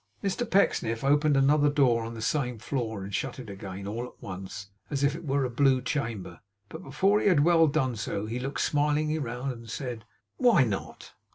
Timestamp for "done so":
7.67-8.25